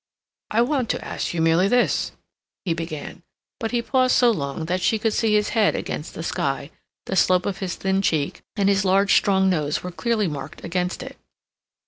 [0.49, 2.11] "I want to ask you merely this,"
[2.65, 3.21] he began.
[3.59, 6.71] But he paused so long that she could see his head against the sky;
[7.05, 11.03] the slope of his thin cheek and his large, strong nose were clearly marked against
[11.03, 11.17] it.